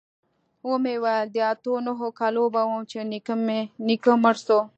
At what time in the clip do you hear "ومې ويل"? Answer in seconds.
0.69-1.27